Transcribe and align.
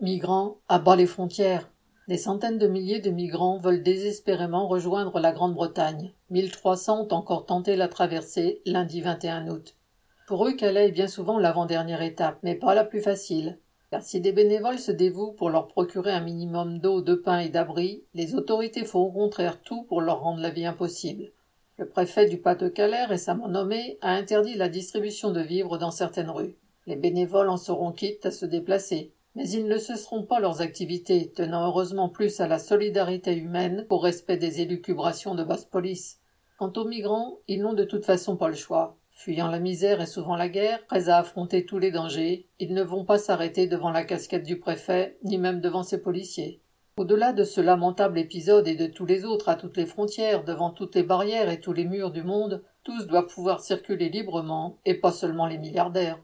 Migrants, 0.00 0.60
à 0.68 0.78
bas 0.78 0.94
les 0.94 1.08
frontières. 1.08 1.72
Des 2.06 2.18
centaines 2.18 2.58
de 2.58 2.68
milliers 2.68 3.00
de 3.00 3.10
migrants 3.10 3.58
veulent 3.58 3.82
désespérément 3.82 4.68
rejoindre 4.68 5.18
la 5.18 5.32
Grande-Bretagne. 5.32 6.12
1300 6.30 7.00
ont 7.00 7.14
encore 7.14 7.46
tenté 7.46 7.74
la 7.74 7.88
traversée 7.88 8.62
lundi 8.64 9.00
21 9.00 9.48
août. 9.48 9.74
Pour 10.28 10.46
eux, 10.46 10.52
Calais 10.52 10.86
est 10.86 10.92
bien 10.92 11.08
souvent 11.08 11.40
l'avant-dernière 11.40 12.00
étape, 12.00 12.38
mais 12.44 12.54
pas 12.54 12.76
la 12.76 12.84
plus 12.84 13.00
facile. 13.00 13.58
Car 13.90 14.04
si 14.04 14.20
des 14.20 14.30
bénévoles 14.30 14.78
se 14.78 14.92
dévouent 14.92 15.32
pour 15.32 15.50
leur 15.50 15.66
procurer 15.66 16.12
un 16.12 16.20
minimum 16.20 16.78
d'eau, 16.78 17.00
de 17.00 17.16
pain 17.16 17.40
et 17.40 17.48
d'abri, 17.48 18.04
les 18.14 18.36
autorités 18.36 18.84
font 18.84 19.00
au 19.00 19.10
contraire 19.10 19.60
tout 19.62 19.82
pour 19.82 20.00
leur 20.00 20.20
rendre 20.20 20.40
la 20.40 20.50
vie 20.50 20.66
impossible. 20.66 21.32
Le 21.76 21.88
préfet 21.88 22.26
du 22.26 22.38
Pas-de-Calais, 22.38 23.06
récemment 23.06 23.48
nommé, 23.48 23.98
a 24.00 24.12
interdit 24.12 24.54
la 24.54 24.68
distribution 24.68 25.32
de 25.32 25.40
vivres 25.40 25.76
dans 25.76 25.90
certaines 25.90 26.30
rues. 26.30 26.54
Les 26.86 26.94
bénévoles 26.94 27.48
en 27.48 27.56
seront 27.56 27.90
quittes 27.90 28.26
à 28.26 28.30
se 28.30 28.46
déplacer 28.46 29.12
mais 29.34 29.48
ils 29.48 29.66
ne 29.66 29.78
cesseront 29.78 30.24
pas 30.24 30.40
leurs 30.40 30.60
activités, 30.60 31.30
tenant 31.30 31.66
heureusement 31.66 32.08
plus 32.08 32.40
à 32.40 32.48
la 32.48 32.58
solidarité 32.58 33.36
humaine 33.36 33.86
qu'au 33.88 33.98
respect 33.98 34.36
des 34.36 34.60
élucubrations 34.60 35.34
de 35.34 35.44
basse 35.44 35.64
police. 35.64 36.18
Quant 36.58 36.72
aux 36.76 36.84
migrants, 36.84 37.38
ils 37.46 37.62
n'ont 37.62 37.74
de 37.74 37.84
toute 37.84 38.04
façon 38.04 38.36
pas 38.36 38.48
le 38.48 38.56
choix. 38.56 38.96
Fuyant 39.10 39.48
la 39.48 39.58
misère 39.58 40.00
et 40.00 40.06
souvent 40.06 40.36
la 40.36 40.48
guerre, 40.48 40.84
prêts 40.86 41.08
à 41.08 41.18
affronter 41.18 41.66
tous 41.66 41.78
les 41.78 41.90
dangers, 41.90 42.46
ils 42.58 42.72
ne 42.72 42.82
vont 42.82 43.04
pas 43.04 43.18
s'arrêter 43.18 43.66
devant 43.66 43.90
la 43.90 44.04
casquette 44.04 44.44
du 44.44 44.58
préfet, 44.58 45.18
ni 45.24 45.38
même 45.38 45.60
devant 45.60 45.82
ses 45.82 46.00
policiers. 46.00 46.60
Au-delà 46.96 47.32
de 47.32 47.44
ce 47.44 47.60
lamentable 47.60 48.18
épisode 48.18 48.66
et 48.66 48.74
de 48.74 48.86
tous 48.86 49.06
les 49.06 49.24
autres 49.24 49.48
à 49.48 49.54
toutes 49.54 49.76
les 49.76 49.86
frontières, 49.86 50.42
devant 50.42 50.70
toutes 50.70 50.96
les 50.96 51.04
barrières 51.04 51.48
et 51.48 51.60
tous 51.60 51.72
les 51.72 51.84
murs 51.84 52.10
du 52.10 52.24
monde, 52.24 52.64
tous 52.82 53.06
doivent 53.06 53.32
pouvoir 53.32 53.60
circuler 53.60 54.08
librement, 54.08 54.78
et 54.84 54.94
pas 54.94 55.12
seulement 55.12 55.46
les 55.46 55.58
milliardaires. 55.58 56.18